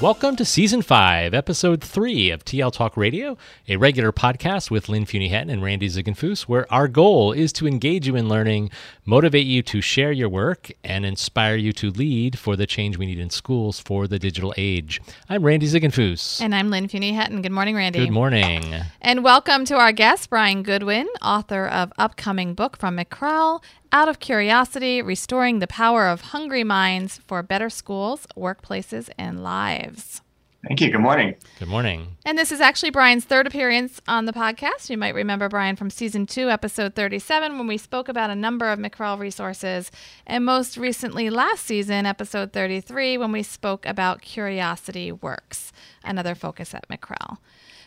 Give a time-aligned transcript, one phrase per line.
[0.00, 3.36] Welcome to Season 5, Episode 3 of TL Talk Radio,
[3.68, 8.06] a regular podcast with Lynn Fuini-Hetten and Randy Ziegenfuss, where our goal is to engage
[8.06, 8.70] you in learning,
[9.04, 13.04] motivate you to share your work, and inspire you to lead for the change we
[13.04, 15.02] need in schools for the digital age.
[15.28, 16.40] I'm Randy Ziegenfuss.
[16.40, 17.42] And I'm Lynn Fuini-Hetten.
[17.42, 17.98] Good morning, Randy.
[17.98, 18.74] Good morning.
[19.02, 23.62] And welcome to our guest, Bryan Goodwin, author of upcoming book from McREL
[23.92, 30.22] out of curiosity, restoring the power of hungry minds for better schools, workplaces, and lives.
[30.66, 30.90] Thank you.
[30.90, 31.36] Good morning.
[31.58, 32.16] Good morning.
[32.26, 34.90] And this is actually Bryan's third appearance on the podcast.
[34.90, 38.68] You might remember Bryan from season two, episode 37, when we spoke about a number
[38.68, 39.90] of McREL resources.
[40.26, 45.72] And most recently, last season, episode 33, when we spoke about Curiosity Works,
[46.04, 47.38] another focus at McREL.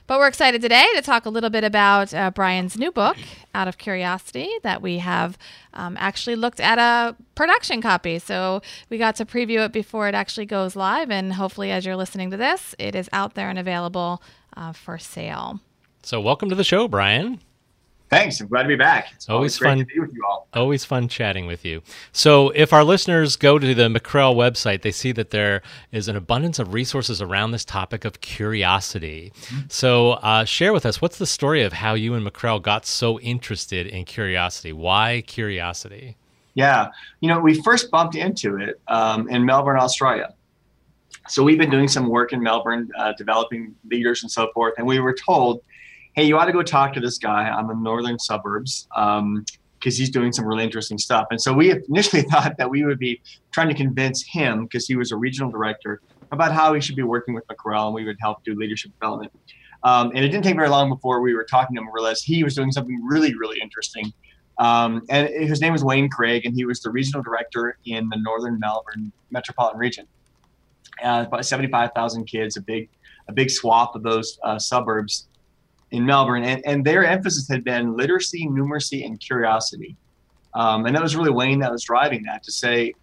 [0.06, 3.16] But we're excited today to talk a little bit about uh, Bryan's new book,
[3.56, 5.38] Out of Curiosity, that we have
[5.74, 8.20] um, actually looked at a production copy.
[8.20, 11.10] So we got to preview it before it actually goes live.
[11.10, 14.22] And hopefully, as you're listening to this, it is out there and available
[14.58, 15.62] uh, for sale.
[16.02, 17.40] So, welcome to the show, Bryan.
[18.14, 18.40] Thanks.
[18.42, 19.12] I'm glad to be back.
[19.14, 20.48] It's always, always fun to be with you all.
[20.54, 21.82] Always fun chatting with you.
[22.12, 25.62] So, if our listeners go to the McREL website, they see that there
[25.92, 29.34] is an abundance of resources around this topic of curiosity.
[29.46, 29.62] Mm-hmm.
[29.70, 33.20] So, uh, share with us what's the story of how you and McREL got so
[33.20, 34.74] interested in curiosity?
[34.74, 36.18] Why curiosity?
[36.56, 40.34] Yeah, you know, we first bumped into it um, in Melbourne, Australia.
[41.28, 44.86] So we've been doing some work in Melbourne, uh, developing leaders and so forth, and
[44.86, 45.62] we were told
[46.14, 49.46] hey, you ought to go talk to this guy on the northern suburbs because um,
[49.82, 51.28] he's doing some really interesting stuff.
[51.32, 54.96] And so we initially thought that we would be trying to convince him because he
[54.96, 56.02] was a regional director
[56.32, 59.32] about how he should be working with McREL and we would help do leadership development.
[59.84, 62.24] Um, and it didn't take very long before we were talking to him and realized
[62.26, 64.14] he was doing something really, really interesting.
[64.58, 68.18] Um, and his name was Wayne Craig, and he was the regional director in the
[68.18, 70.08] northern Melbourne metropolitan region.
[71.04, 72.88] Uh, about 75,000 kids, a big,
[73.28, 75.28] a big swath of those uh, suburbs
[75.94, 79.96] in Melbourne, and, and their emphasis had been literacy, numeracy, and curiosity.
[80.56, 82.94] Um, and that was really Wayne that was driving that to say,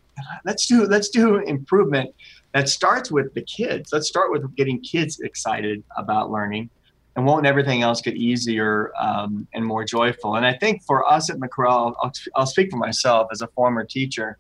[0.45, 2.13] let's do let's do improvement
[2.53, 3.91] that starts with the kids.
[3.93, 6.69] Let's start with getting kids excited about learning,
[7.15, 10.35] and won't everything else get easier um, and more joyful?
[10.35, 13.85] And I think for us at McREL, I'll, I'll speak for myself as a former
[13.85, 14.37] teacher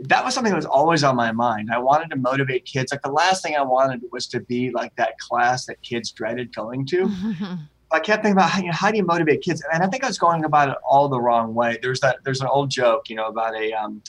[0.00, 1.70] that was something that was always on my mind.
[1.72, 2.92] I wanted to motivate kids.
[2.92, 6.54] Like the last thing I wanted was to be like that class that kids dreaded
[6.54, 7.10] going to.
[7.90, 10.04] I kept thinking about how, you know, how do you motivate kids, and I think
[10.04, 11.78] I was going about it all the wrong way.
[11.80, 14.02] There's that there's an old joke, you know, about a um,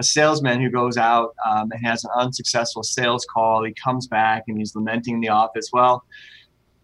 [0.00, 3.62] a salesman who goes out um, and has an unsuccessful sales call.
[3.64, 5.68] He comes back and he's lamenting in the office.
[5.72, 6.04] Well,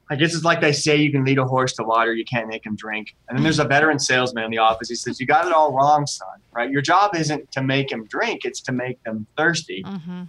[0.09, 2.47] I guess it's like they say you can lead a horse to water, you can't
[2.49, 3.17] make him drink.
[3.29, 4.89] And then there's a veteran salesman in the office.
[4.89, 6.71] He says, You got it all wrong, son, right?
[6.71, 9.83] Your job isn't to make him drink, it's to make them thirsty.
[9.85, 10.23] Mm-hmm.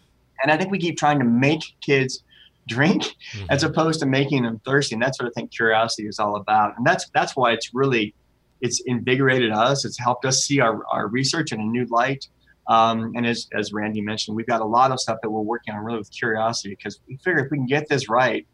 [0.43, 2.23] And I think we keep trying to make kids
[2.67, 3.45] drink mm-hmm.
[3.49, 4.95] as opposed to making them thirsty.
[4.95, 6.77] And that's what I think curiosity is all about.
[6.77, 8.13] And that's that's why it's really
[8.61, 9.85] it's invigorated us.
[9.85, 12.27] It's helped us see our, our research in a new light.
[12.67, 15.73] Um, and as, as Randy mentioned, we've got a lot of stuff that we're working
[15.73, 18.45] on really with curiosity because we figure if we can get this right,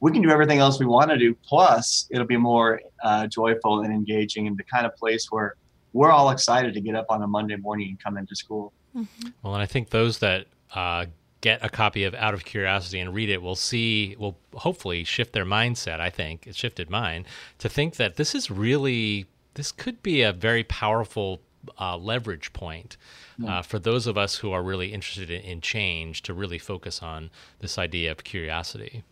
[0.00, 1.34] we can do everything else we want to do.
[1.46, 5.56] Plus, it'll be more uh, joyful and engaging and the kind of place where
[5.92, 8.72] we're all excited to get up on a Monday morning and come into school.
[8.94, 9.28] Mm-hmm.
[9.42, 11.06] Well, and I think those that uh,
[11.40, 15.32] get a copy of Out of Curiosity and read it will see, will hopefully shift
[15.32, 16.00] their mindset.
[16.00, 17.26] I think it shifted mine
[17.58, 21.40] to think that this is really, this could be a very powerful
[21.78, 22.96] uh, leverage point.
[23.44, 27.02] Uh, for those of us who are really interested in, in, change to really focus
[27.02, 29.02] on this idea of curiosity.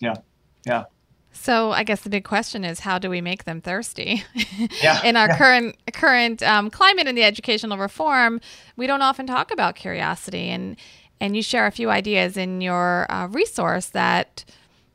[0.00, 0.14] Yeah.
[0.66, 0.84] Yeah.
[1.32, 4.24] So I guess the big question is how do we make them thirsty?
[4.82, 5.38] Yeah, in our yeah.
[5.38, 8.40] current current um, climate in the educational reform,
[8.76, 10.76] we don't often talk about curiosity, and
[11.20, 14.44] And you share a few ideas in your uh, resource that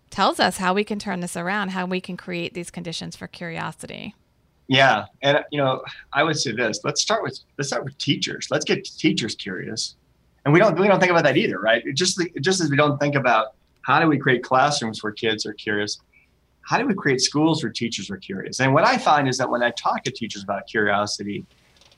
[0.10, 3.28] tells us how we can turn this around, how we can create these conditions for
[3.28, 4.14] curiosity.
[4.68, 5.84] Yeah, and you know,
[6.14, 6.80] I would say this.
[6.84, 8.48] Let's start with let's start with teachers.
[8.50, 9.96] Let's get teachers curious,
[10.46, 11.84] and we don't we don't think about that either, right?
[11.86, 15.46] It just just as we don't think about how do we create classrooms where kids
[15.46, 16.00] are curious,
[16.62, 18.60] how do we create schools where teachers are curious?
[18.60, 21.46] And what I find is that when I talk to teachers about curiosity,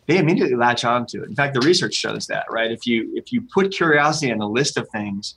[0.07, 1.29] they immediately latch onto it.
[1.29, 2.71] In fact, the research shows that, right?
[2.71, 5.35] If you if you put curiosity on the list of things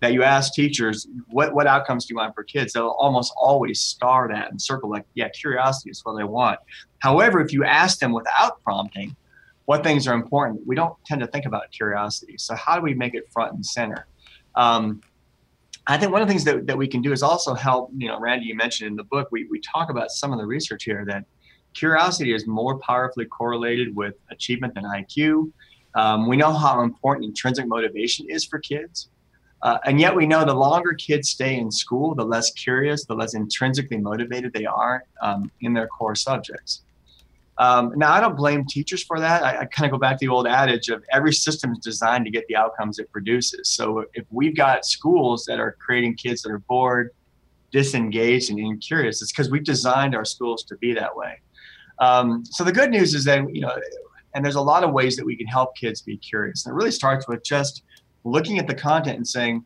[0.00, 2.72] that you ask teachers, what what outcomes do you want for kids?
[2.72, 6.58] They'll almost always star that and circle like, yeah, curiosity is what they want.
[6.98, 9.16] However, if you ask them without prompting,
[9.66, 12.36] what things are important, we don't tend to think about curiosity.
[12.38, 14.06] So how do we make it front and center?
[14.54, 15.00] Um,
[15.90, 18.06] I think one of the things that, that we can do is also help, you
[18.06, 20.84] know, Randy, you mentioned in the book, we, we talk about some of the research
[20.84, 21.24] here that
[21.74, 25.50] curiosity is more powerfully correlated with achievement than IQ.
[25.96, 29.08] Um, we know how important intrinsic motivation is for kids.
[29.62, 33.14] Uh, and yet we know the longer kids stay in school, the less curious, the
[33.14, 36.82] less intrinsically motivated they are um, in their core subjects.
[37.60, 39.44] Um, now, I don't blame teachers for that.
[39.44, 42.24] I, I kind of go back to the old adage of every system is designed
[42.24, 43.68] to get the outcomes it produces.
[43.68, 47.10] So if we've got schools that are creating kids that are bored,
[47.70, 51.38] disengaged, and incurious, it's because we've designed our schools to be that way.
[51.98, 53.76] Um, so the good news is that, you know,
[54.34, 56.64] and there's a lot of ways that we can help kids be curious.
[56.64, 57.82] And it really starts with just
[58.24, 59.64] looking at the content and saying,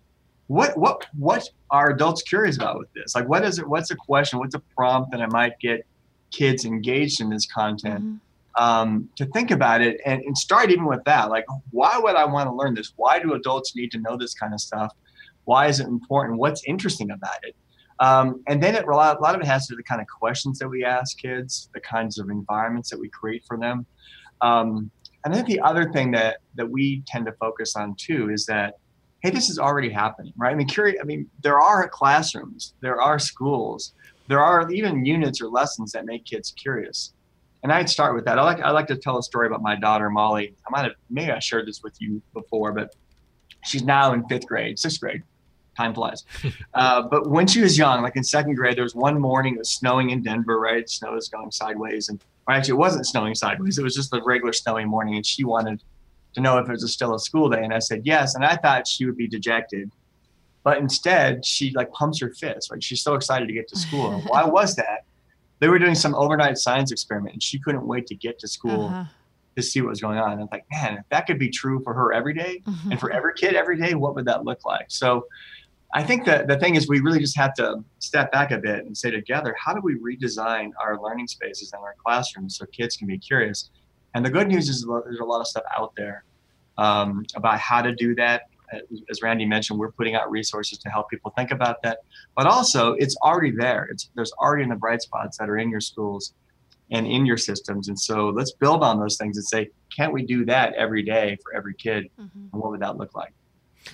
[0.49, 3.15] what what what are adults curious about with this?
[3.15, 3.69] Like what is it?
[3.69, 4.41] What's a question?
[4.41, 5.87] What's a prompt that I might get
[6.31, 8.05] kids engaged in this content?
[8.05, 8.17] Mm-hmm.
[8.57, 11.29] Um, to think about it and, and start even with that.
[11.29, 12.93] Like, why would I want to learn this?
[12.95, 14.93] Why do adults need to know this kind of stuff?
[15.43, 16.39] Why is it important?
[16.39, 17.57] What's interesting about it?
[17.99, 20.07] Um, and then it, a lot, of it has to do with the kind of
[20.07, 23.87] questions that we ask kids, the kinds of environments that we create for them.
[24.41, 24.91] Um,
[25.25, 28.75] and then the other thing that that we tend to focus on too is that
[29.23, 30.53] hey, this is already happening, right?
[30.53, 30.99] I mean, curious.
[31.01, 33.95] I mean, there are classrooms, there are schools,
[34.27, 37.13] there are even units or lessons that make kids curious.
[37.63, 38.39] And I'd start with that.
[38.39, 40.55] I like I like to tell a story about my daughter Molly.
[40.67, 42.95] I might have maybe I shared this with you before, but
[43.65, 45.23] she's now in fifth grade, sixth grade.
[45.77, 46.25] Time flies.
[46.75, 49.59] uh, but when she was young, like in second grade, there was one morning it
[49.59, 50.89] was snowing in Denver, right?
[50.89, 53.79] Snow was going sideways, and or actually it wasn't snowing sideways.
[53.79, 55.83] It was just a regular snowy morning, and she wanted
[56.35, 58.57] to know if it was still a school day, and I said yes, and I
[58.57, 59.91] thought she would be dejected,
[60.65, 62.83] but instead she like pumps her fist, right?
[62.83, 64.21] She's so excited to get to school.
[64.27, 65.05] Why was that?
[65.61, 68.87] They were doing some overnight science experiment, and she couldn't wait to get to school.
[68.87, 69.05] Uh-huh.
[69.57, 70.33] To see what was going on.
[70.33, 72.91] And I'm like, man, if that could be true for her every day, mm-hmm.
[72.91, 74.87] and for every kid every day, what would that look like?
[74.89, 75.29] So
[75.95, 78.85] I think that the thing is we really just have to step back a bit
[78.85, 82.97] and say together, how do we redesign our learning spaces and our classrooms so kids
[82.97, 83.71] can be curious?
[84.15, 86.25] And the good news is there's a lot of stuff out there
[86.79, 88.49] um, about how to do that.
[89.11, 91.99] As Randy mentioned, we're putting out resources to help people think about that.
[92.37, 93.89] But also, it's already there.
[93.91, 96.35] It's there's already in the bright spots that are in your schools
[96.91, 97.89] and in your systems.
[97.89, 101.37] And so let's build on those things and say, can't we do that every day
[101.43, 102.11] for every kid?
[102.21, 102.47] Mm-hmm.
[102.53, 103.33] And what would that look like?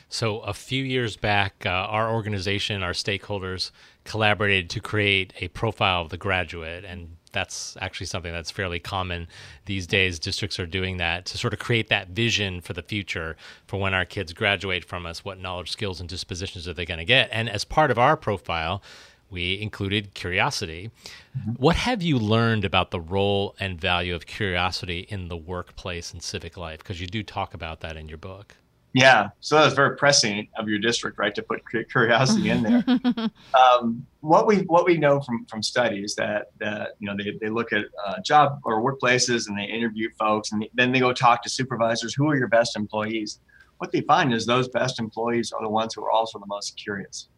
[0.08, 3.72] So, a few years back, uh, our organization, our stakeholders,
[4.04, 6.84] collaborated to create a profile of the graduate.
[6.84, 9.28] And that's actually something that's fairly common
[9.66, 10.18] these days.
[10.18, 13.36] Districts are doing that to sort of create that vision for the future
[13.66, 15.24] for when our kids graduate from us.
[15.24, 17.28] What knowledge, skills, and dispositions are they going to get?
[17.32, 18.82] And as part of our profile,
[19.30, 20.90] we included curiosity.
[21.38, 21.52] Mm-hmm.
[21.52, 26.22] What have you learned about the role and value of curiosity in the workplace and
[26.22, 26.78] civic life?
[26.78, 28.56] Because you do talk about that in your book.
[28.92, 32.84] Yeah, so that was very pressing of your district, right, to put curiosity in there.
[33.54, 37.48] um, what we what we know from from studies that that you know they, they
[37.48, 41.42] look at uh, job or workplaces and they interview folks and then they go talk
[41.44, 42.14] to supervisors.
[42.14, 43.38] Who are your best employees?
[43.78, 46.76] What they find is those best employees are the ones who are also the most
[46.76, 47.28] curious,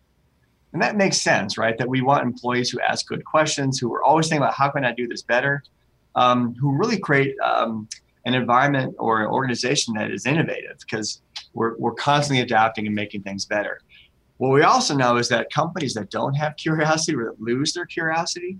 [0.72, 1.76] and that makes sense, right?
[1.76, 4.86] That we want employees who ask good questions, who are always thinking about how can
[4.86, 5.62] I do this better,
[6.14, 7.88] um, who really create um,
[8.24, 11.20] an environment or an organization that is innovative because
[11.54, 13.80] we're, we're constantly adapting and making things better.
[14.38, 17.86] What we also know is that companies that don't have curiosity or that lose their
[17.86, 18.58] curiosity,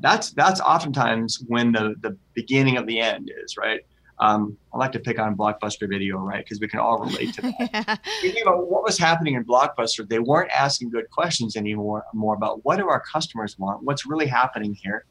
[0.00, 3.80] that's that's oftentimes when the the beginning of the end is right.
[4.20, 6.44] Um, I like to pick on Blockbuster Video, right?
[6.44, 7.54] Because we can all relate to that.
[7.58, 7.96] yeah.
[8.22, 10.08] You think about what was happening in Blockbuster.
[10.08, 14.26] They weren't asking good questions anymore, more about what do our customers want, what's really
[14.26, 15.04] happening here.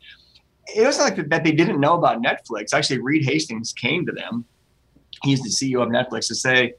[0.76, 2.74] It wasn't like that they didn't know about Netflix.
[2.74, 4.44] Actually, Reed Hastings came to them.
[5.24, 6.74] He's the CEO of Netflix to say,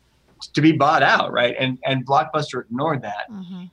[0.54, 1.54] to be bought out, right?
[1.58, 3.30] And and Blockbuster ignored that.
[3.30, 3.64] Mm-hmm.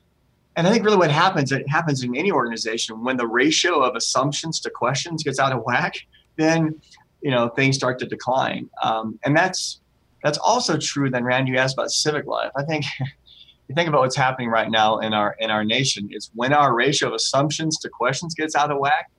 [0.57, 3.95] And I think really what happens, it happens in any organization when the ratio of
[3.95, 5.95] assumptions to questions gets out of whack,
[6.37, 6.79] then
[7.21, 8.69] you know things start to decline.
[8.81, 9.81] Um, and that's
[10.25, 11.11] That's also true.
[11.11, 12.51] Then, Rand, you asked about civic life.
[12.57, 12.83] I think
[13.67, 16.73] you think about what's happening right now in our in our nation is when our
[16.73, 19.11] ratio of assumptions to questions gets out of whack,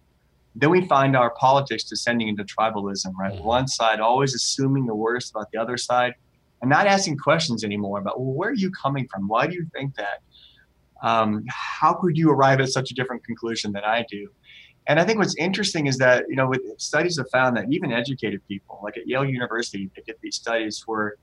[0.56, 3.12] then we find our politics descending into tribalism.
[3.18, 3.44] Right, mm-hmm.
[3.44, 6.14] one side always assuming the worst about the other side,
[6.60, 9.28] and not asking questions anymore about well, where are you coming from?
[9.28, 10.22] Why do you think that?
[11.02, 14.28] Um, how could you arrive at such a different conclusion than I do?
[14.86, 17.92] And I think what's interesting is that you know, with studies have found that even
[17.92, 21.16] educated people, like at Yale University, they get these studies where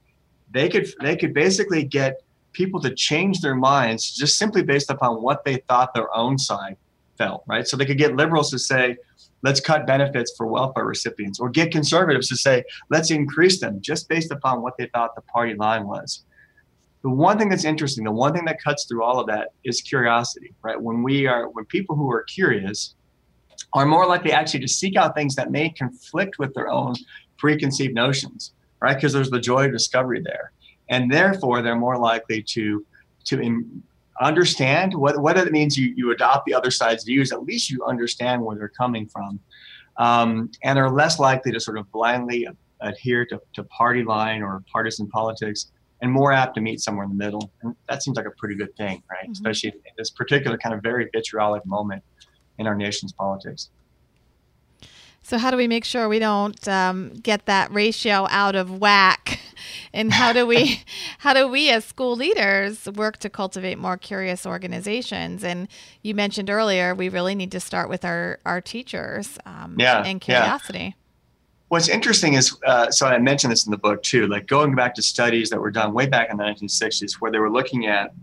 [0.51, 2.21] they could they could basically get
[2.51, 6.77] people to change their minds just simply based upon what they thought their own side
[7.17, 7.67] felt, right?
[7.67, 8.97] So they could get liberals to say,
[9.43, 14.09] let's cut benefits for welfare recipients, or get conservatives to say, let's increase them just
[14.09, 16.23] based upon what they thought the party line was.
[17.03, 19.81] The one thing that's interesting, the one thing that cuts through all of that is
[19.81, 20.81] curiosity, right?
[20.81, 22.95] When we are, when people who are curious
[23.73, 26.95] are more likely actually to seek out things that may conflict with their own
[27.37, 28.95] preconceived notions, right?
[28.95, 30.53] Because there's the joy of discovery there,
[30.89, 32.85] and therefore they're more likely to
[33.25, 33.83] to in,
[34.21, 37.31] understand what, whether it means you, you adopt the other side's views.
[37.31, 39.39] At least you understand where they're coming from,
[39.97, 42.47] um, and are less likely to sort of blindly
[42.81, 47.09] adhere to, to party line or partisan politics and more apt to meet somewhere in
[47.09, 47.51] the middle.
[47.61, 49.23] And that seems like a pretty good thing, right?
[49.23, 49.31] Mm-hmm.
[49.31, 52.03] Especially in this particular kind of very vitriolic moment
[52.59, 53.69] in our nation's politics.
[55.25, 59.39] So, how do we make sure we don't um, get that ratio out of whack?
[59.95, 60.81] And how do we,
[61.19, 65.43] how do we as school leaders work to cultivate more curious organizations?
[65.43, 65.67] And
[66.01, 70.19] you mentioned earlier, we really need to start with our our teachers um, yeah, and
[70.19, 70.79] curiosity.
[70.79, 70.91] Yeah.
[71.69, 74.95] What's interesting is, uh, so I mentioned this in the book too, like going back
[74.95, 78.13] to studies that were done way back in the 1960s, where they were looking at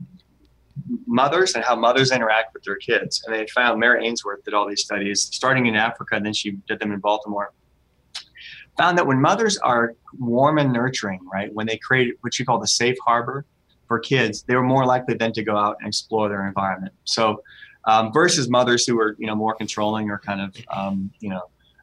[1.06, 3.22] mothers and how mothers interact with their kids.
[3.26, 6.52] And they found Mary Ainsworth did all these studies starting in Africa, and then she
[6.68, 7.52] did them in Baltimore.
[8.78, 12.58] Found that when mothers are warm and nurturing, right, when they create what you call
[12.58, 13.44] the safe harbor
[13.88, 16.94] for kids, they were more likely then to go out and explore their environment.
[17.04, 17.42] So,
[17.86, 21.42] um, versus mothers who are you know more controlling or kind of um, you know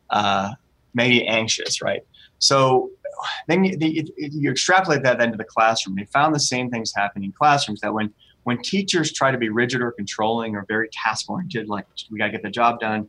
[0.09, 0.53] uh,
[0.93, 2.01] maybe anxious, right?
[2.39, 2.91] So
[3.47, 5.95] then you, you, extrapolate that then to the classroom.
[5.95, 8.13] They found the same things happening in classrooms that when
[8.47, 12.27] when teachers try to be rigid or controlling or very task oriented, like we got
[12.27, 13.05] to get the job done,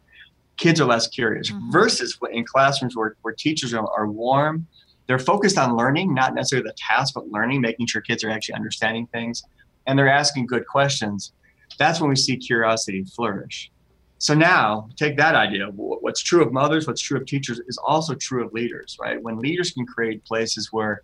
[0.56, 1.48] kids are less curious.
[1.48, 1.70] Mm-hmm.
[1.70, 4.66] Versus in classrooms where, where teachers are, are warm,
[5.06, 8.56] they're focused on learning, not necessarily the task, but learning, making sure kids are actually
[8.56, 9.44] understanding things,
[9.86, 11.32] and they're asking good questions.
[11.78, 13.70] That's when we see curiosity flourish.
[14.18, 15.66] So now, take that idea.
[15.66, 19.22] What's true of mothers, what's true of teachers, is also true of leaders, right?
[19.22, 21.02] When leaders can create places where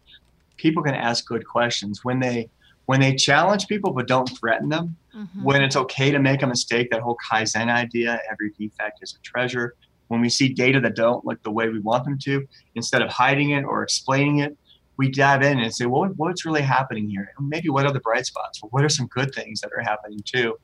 [0.57, 2.51] people can ask good questions, when they
[2.87, 5.43] when they challenge people but don't threaten them, mm-hmm.
[5.43, 9.23] when it's okay to make a mistake, that whole Kaizen idea, every defect is a
[9.23, 9.75] treasure.
[10.09, 13.09] When we see data that don't look the way we want them to, instead of
[13.09, 14.57] hiding it or explaining it,
[14.97, 17.33] we dive in and say, well, what's really happening here?
[17.41, 18.63] maybe what are the bright spots?
[18.63, 20.57] Well, what are some good things that are happening too?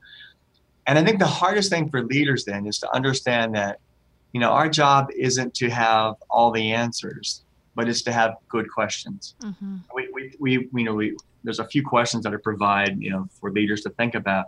[0.87, 3.81] And I think the hardest thing for leaders then is to understand that,
[4.33, 7.43] you know, our job isn't to have all the answers,
[7.75, 9.35] but it's to have good questions.
[9.43, 9.77] Mm-hmm.
[9.95, 10.09] We,
[10.41, 13.51] we, we, you know, we, there's a few questions that I provide, you know, for
[13.51, 14.47] leaders to think about.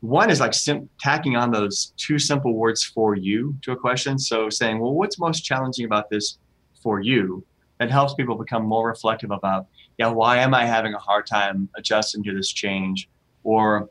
[0.00, 4.18] One is like sim- tacking on those two simple words for you to a question.
[4.18, 6.38] So saying, well, what's most challenging about this
[6.82, 7.44] for you?
[7.78, 9.66] That helps people become more reflective about,
[9.98, 13.08] yeah, why am I having a hard time adjusting to this change?
[13.44, 13.90] Or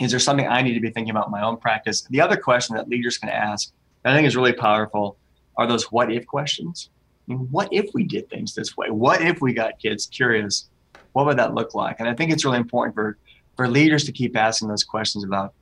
[0.00, 2.02] is there something I need to be thinking about in my own practice?
[2.10, 3.72] The other question that leaders can ask
[4.04, 5.16] I think is really powerful
[5.56, 6.90] are those what if questions.
[7.28, 8.90] I mean, what if we did things this way?
[8.90, 10.68] What if we got kids curious
[11.14, 12.00] what would that look like?
[12.00, 13.16] And I think it's really important for
[13.56, 15.54] for leaders to keep asking those questions about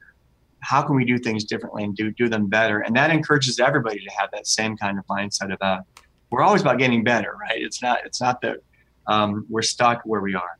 [0.60, 2.80] how can we do things differently and do do them better.
[2.80, 5.84] And that encourages everybody to have that same kind of mindset about
[6.30, 7.60] we're always about getting better, right?
[7.60, 8.58] It's not it's not that
[9.06, 10.58] um, we're stuck where we are.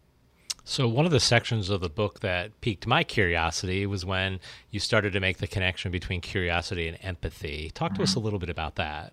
[0.64, 4.38] So one of the sections of the book that piqued my curiosity was when
[4.71, 7.71] you started to make the connection between curiosity and empathy.
[7.75, 8.02] Talk to mm-hmm.
[8.02, 9.12] us a little bit about that.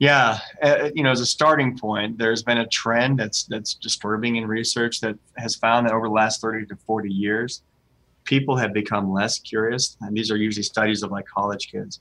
[0.00, 4.36] Yeah, uh, you know, as a starting point, there's been a trend that's that's disturbing
[4.36, 7.62] in research that has found that over the last 30 to 40 years,
[8.24, 12.00] people have become less curious, and these are usually studies of like college kids.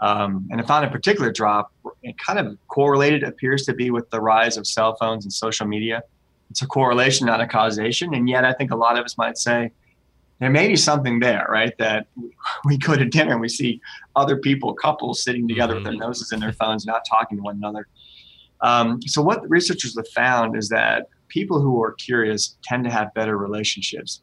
[0.00, 1.70] Um, and I found a particular drop,
[2.02, 5.66] it kind of correlated appears to be with the rise of cell phones and social
[5.66, 6.02] media.
[6.50, 9.36] It's a correlation, not a causation, and yet I think a lot of us might
[9.36, 9.70] say
[10.44, 11.72] there may be something there, right?
[11.78, 12.06] That
[12.66, 13.80] we go to dinner and we see
[14.14, 15.78] other people, couples sitting together mm-hmm.
[15.78, 16.08] with their mm-hmm.
[16.08, 17.88] noses in their phones, not talking to one another.
[18.60, 22.90] Um, so, what the researchers have found is that people who are curious tend to
[22.90, 24.20] have better relationships.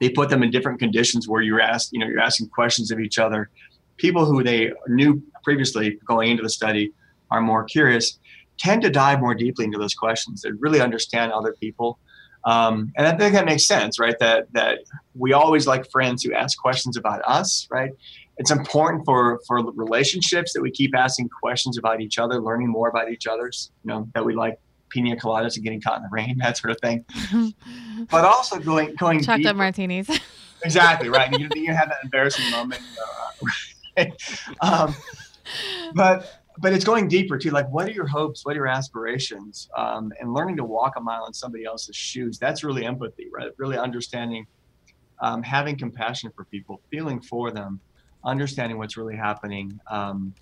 [0.00, 3.00] They put them in different conditions where you're asked, you know, you're asking questions of
[3.00, 3.50] each other.
[3.98, 6.92] People who they knew previously going into the study
[7.30, 8.18] are more curious.
[8.58, 10.42] tend to dive more deeply into those questions.
[10.42, 11.98] They really understand other people.
[12.44, 14.18] Um, and I think that makes sense, right?
[14.18, 14.80] That that
[15.14, 17.92] we always like friends who ask questions about us, right?
[18.38, 22.88] It's important for for relationships that we keep asking questions about each other, learning more
[22.88, 23.70] about each other's.
[23.84, 24.58] You know, that we like
[24.88, 27.04] pina coladas and getting caught in the rain, that sort of thing.
[28.10, 29.54] but also going going chocolate deeper.
[29.54, 30.10] martinis.
[30.64, 31.32] exactly right.
[31.38, 32.82] You, you have that embarrassing moment.
[33.96, 34.06] Uh,
[34.60, 34.94] um,
[35.94, 37.50] but but it's going deeper too.
[37.50, 38.44] Like, what are your hopes?
[38.44, 39.68] What are your aspirations?
[39.76, 42.38] Um, and learning to walk a mile in somebody else's shoes.
[42.38, 43.50] That's really empathy, right?
[43.56, 44.46] Really understanding,
[45.20, 47.80] um, having compassion for people, feeling for them,
[48.24, 49.78] understanding what's really happening.
[49.90, 50.34] Um,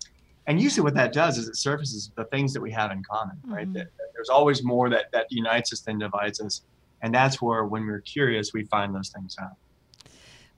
[0.46, 3.38] and usually, what that does is it surfaces the things that we have in common,
[3.44, 3.64] right?
[3.64, 3.74] Mm-hmm.
[3.74, 6.62] That, that there's always more that that unites us than divides us,
[7.02, 9.52] and that's where, when we're curious, we find those things out.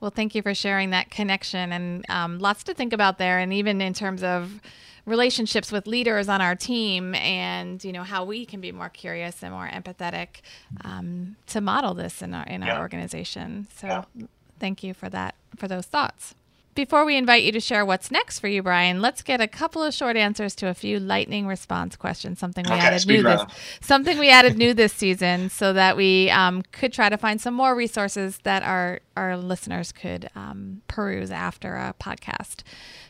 [0.02, 3.38] Well, thank you for sharing that connection and um, lots to think about there.
[3.38, 4.61] And even in terms of
[5.04, 9.42] relationships with leaders on our team and, you know, how we can be more curious
[9.42, 10.42] and more empathetic
[10.85, 12.75] um, to model this in our, in yeah.
[12.75, 13.66] our organization.
[13.76, 14.26] So yeah.
[14.59, 16.35] thank you for that, for those thoughts.
[16.75, 19.83] Before we invite you to share what's next for you, Bryan, let's get a couple
[19.83, 22.38] of short answers to a few lightning response questions.
[22.38, 23.50] Something we okay, added new round.
[23.50, 27.41] this something we added new this season, so that we um, could try to find
[27.41, 32.62] some more resources that our our listeners could um, peruse after a podcast.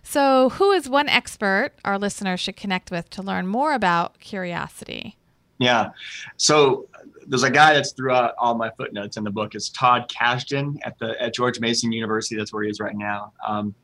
[0.02, 5.16] So, who is one expert our listeners should connect with to learn more about curiosity?
[5.58, 5.90] Yeah.
[6.36, 6.88] So
[7.26, 9.54] there's a guy that's throughout all my footnotes in the book.
[9.54, 12.36] It's Todd Kashdan at the at George Mason University.
[12.36, 13.32] That's where he is right now.
[13.46, 13.74] Um,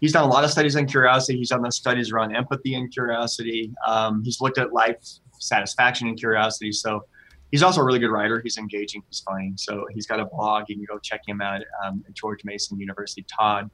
[0.00, 1.38] he's done a lot of studies on curiosity.
[1.38, 3.72] He's done the studies around empathy and curiosity.
[3.86, 4.96] Um, he's looked at life
[5.38, 6.72] satisfaction and curiosity.
[6.72, 7.04] So
[7.50, 8.40] he's also a really good writer.
[8.40, 9.02] He's engaging.
[9.08, 9.52] He's funny.
[9.56, 10.64] So he's got a blog.
[10.68, 13.24] You can go check him out um, at George Mason University.
[13.38, 13.70] Todd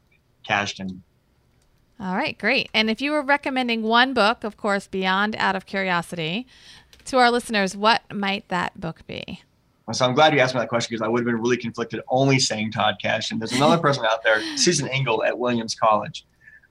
[0.49, 1.01] Kashdan.
[2.01, 2.69] All right, great.
[2.75, 6.49] And if you were recommending one book, of course, beyond Out of Curiosity,
[7.07, 9.43] to our listeners, what might that book be?
[9.93, 12.01] So I'm glad you asked me that question because I would have been really conflicted
[12.09, 13.31] only saying Todd Cash.
[13.31, 16.25] And there's another person out there, Susan Engel at Williams College,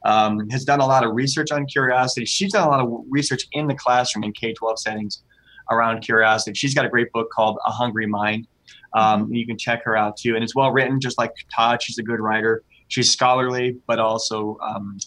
[0.05, 2.25] um, has done a lot of research on curiosity.
[2.25, 5.23] She's done a lot of research in the classroom in K-12 settings
[5.69, 6.53] around curiosity.
[6.55, 8.47] She's got a great book called A Hungry Mind.
[8.93, 11.81] Um, you can check her out too, and it's well written, just like Todd.
[11.81, 12.63] She's a good writer.
[12.87, 14.97] She's scholarly, but also um,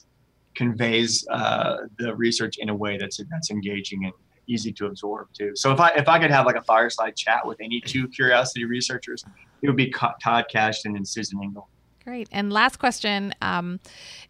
[0.54, 4.14] conveys uh, the research in a way that's that's engaging and
[4.46, 5.52] easy to absorb too.
[5.54, 8.64] So if I if I could have like a fireside chat with any two curiosity
[8.64, 9.24] researchers,
[9.62, 11.68] it would be Todd Kashdan and Susan Engel.
[12.04, 12.28] Great.
[12.30, 13.80] And last question um,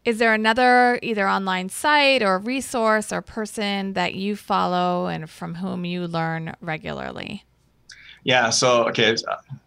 [0.05, 5.57] Is there another either online site or resource or person that you follow and from
[5.57, 7.44] whom you learn regularly?
[8.22, 8.50] Yeah.
[8.50, 9.16] So okay.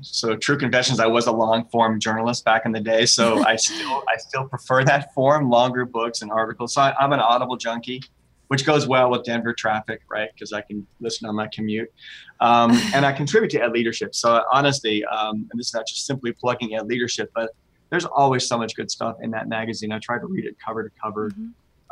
[0.01, 0.99] So true confessions.
[0.99, 3.05] I was a long form journalist back in the day.
[3.05, 6.73] So I still I still prefer that form, longer books and articles.
[6.73, 8.01] So I, I'm an Audible junkie
[8.47, 10.29] which goes well with Denver traffic, right?
[10.33, 11.91] Because I can listen on my commute.
[12.39, 14.15] Um, and I contribute to Ed Leadership.
[14.15, 17.51] So honestly, um, and this is not just simply plugging Ed Leadership, but
[17.89, 19.91] there's always so much good stuff in that magazine.
[19.91, 21.29] I try to read it cover to cover.
[21.29, 21.47] Mm-hmm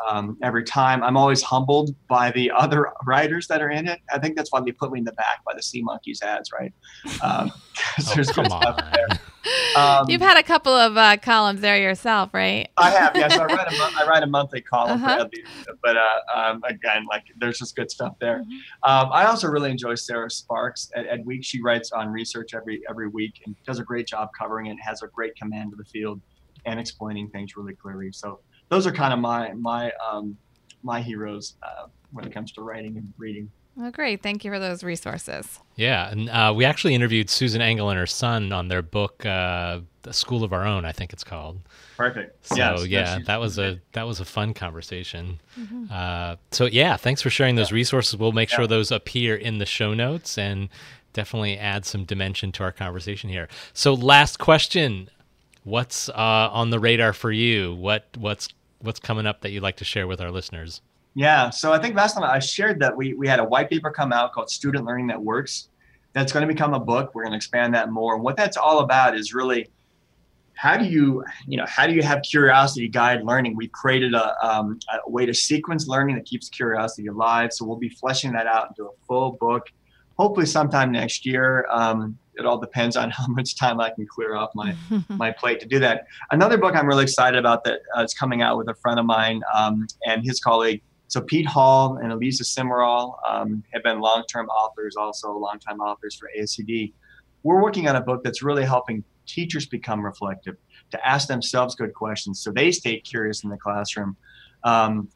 [0.08, 1.04] um, every time.
[1.04, 4.00] I'm always humbled by the other writers that are in it.
[4.12, 6.52] I think that's why they put me in the back by the Sea Monkeys ads,
[6.52, 6.74] right?
[7.22, 7.52] Um,
[8.00, 8.82] oh, there's come on.
[9.76, 12.70] Um, You've had a couple of uh, columns there yourself, right?
[12.78, 13.38] I have, yes.
[13.38, 15.28] I write a mo- I write a monthly column uh-huh.
[15.66, 18.40] for but uh, um, again, like there's just good stuff there.
[18.40, 18.92] Mm-hmm.
[18.92, 21.44] Um, I also really enjoy Sarah Sparks at, at Week.
[21.44, 24.78] She writes on research every every week and does a great job covering it.
[24.82, 26.22] Has a great command of the field
[26.66, 28.12] and explaining things really clearly.
[28.12, 30.38] So those are kind of my my um,
[30.84, 33.50] my heroes uh, when it comes to writing and reading.
[33.78, 34.24] Oh, great.
[34.24, 35.60] Thank you for those resources.
[35.76, 36.10] Yeah.
[36.10, 40.14] And uh, we actually interviewed Susan Engel and her son on their book, uh, The
[40.14, 41.60] School of Our Own, I think it's called.
[41.98, 42.46] Perfect.
[42.46, 45.42] So, yes, yeah, that was a that was a fun conversation.
[45.60, 45.86] Mm-hmm.
[45.92, 47.76] Uh, so, yeah, thanks for sharing those yeah.
[47.76, 48.18] resources.
[48.18, 48.58] We'll make yeah.
[48.58, 50.70] sure those appear in the show notes and
[51.12, 53.50] definitely add some dimension to our conversation here.
[53.74, 55.10] So, last question
[55.66, 56.14] what's uh,
[56.52, 57.74] on the radar for you?
[57.74, 58.48] What what's
[58.80, 60.82] what's coming up that you'd like to share with our listeners?
[61.16, 63.90] Yeah, so I think last time I shared that we we had a white paper
[63.90, 65.70] come out called Student Learning That Works.
[66.14, 67.14] That's going to become a book.
[67.14, 68.16] We're going to expand that more.
[68.16, 69.70] And what that's all about is really
[70.56, 74.46] how do you you know how do you have curiosity guide learning we've created a,
[74.46, 78.48] um, a, way to sequence learning that keeps curiosity alive so we'll be fleshing that
[78.48, 79.68] out into a full book
[80.18, 84.36] hopefully sometime next year um, it all depends on how much time I can clear
[84.36, 84.76] off my
[85.10, 86.06] my plate to do that.
[86.32, 89.06] Another book I'm really excited about that uh, is coming out with a friend of
[89.06, 90.82] mine um, and his colleague.
[91.16, 96.30] So Pete Hall and Alisa Simeral um, have been long-term authors, also long-time authors for
[96.38, 96.92] ASCD.
[97.44, 100.58] We're working on a book that's really helping teachers become reflective,
[100.92, 104.18] to ask themselves good questions, so they stay curious in the classroom.
[104.66, 105.08] Um,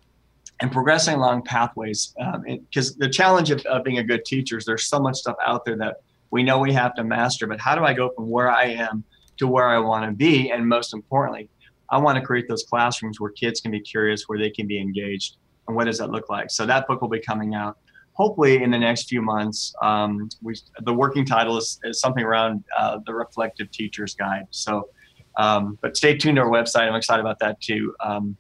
[0.62, 2.16] and progressing along pathways.
[2.18, 5.36] Because um, the challenge of, of, being a good teacher is there's so much stuff
[5.46, 5.98] out there that
[6.32, 9.04] we know we have to master, but how do I go from where I am
[9.40, 10.50] to where I want to be?
[10.50, 11.50] And most importantly,
[11.90, 14.80] I want to create those classrooms where kids can be curious, where they can be
[14.80, 15.36] engaged.
[15.70, 16.50] And what does that look like?
[16.50, 17.78] So that book will be coming out
[18.14, 19.74] hopefully in the next few months.
[19.84, 24.48] Um, we, the working title is, is something around uh, the Reflective Teacher's Guide.
[24.50, 24.90] So,
[25.38, 26.90] um, but stay tuned to our website.
[26.90, 27.96] I'm excited about that too.
[28.04, 28.36] Um,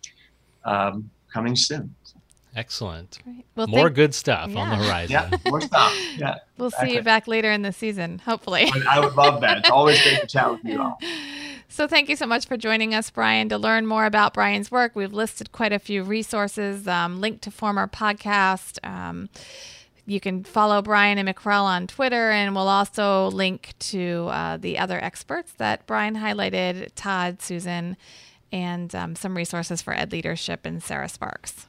[0.66, 1.96] um coming soon.
[2.56, 3.20] Excellent.
[3.56, 4.60] Well, more think, good stuff yeah.
[4.60, 5.12] on the horizon.
[5.32, 5.96] Yeah, more stuff.
[6.18, 6.36] Yeah.
[6.58, 6.90] We'll exactly.
[6.90, 8.70] see you back later in the season, hopefully.
[8.90, 9.60] I would love that.
[9.60, 10.98] It's always great to chat with you all.
[11.72, 13.48] So, thank you so much for joining us, Bryan.
[13.50, 17.52] To learn more about Bryan's work, we've listed quite a few resources, um, linked to
[17.52, 18.84] former podcast.
[18.86, 19.30] Um,
[20.08, 24.80] you can follow Bryan and McREL on Twitter, and we'll also link to uh, the
[24.80, 27.96] other experts that Bryan highlighted Todd, Susan,
[28.52, 31.68] and um, some resources for Ed Leadership and Sarah Sparks.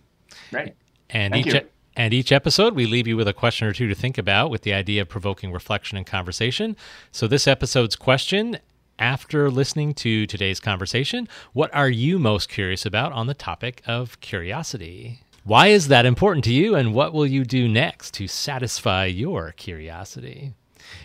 [0.51, 0.75] Right.
[1.11, 1.55] And Thank each.
[1.55, 1.61] You.
[1.97, 4.63] And each episode, we leave you with a question or two to think about with
[4.63, 6.77] the idea of provoking reflection and conversation.
[7.11, 8.59] So, this episode's question
[9.01, 14.21] after listening to today's conversation, what are you most curious about on the topic of
[14.21, 15.21] curiosity?
[15.43, 19.53] Why is that important to you, and what will you do next to satisfy your
[19.53, 20.53] curiosity?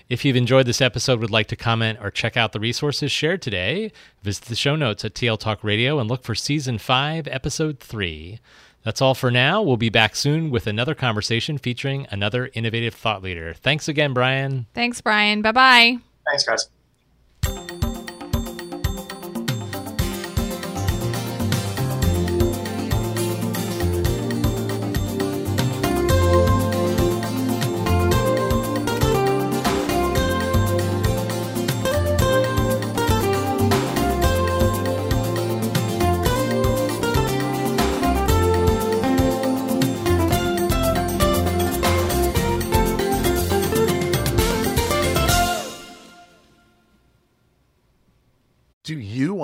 [0.09, 3.41] If you've enjoyed this episode, would like to comment or check out the resources shared
[3.41, 3.91] today,
[4.23, 8.39] visit the show notes at TL Talk Radio and look for Season 5, Episode 3.
[8.83, 9.63] That's all for now.
[9.63, 13.53] We'll be back soon with another conversation featuring another innovative thought leader.
[13.53, 14.67] Thanks again, Bryan.
[14.75, 15.41] Thanks, Bryan.
[15.41, 15.97] Bye bye.
[16.27, 16.69] Thanks, guys.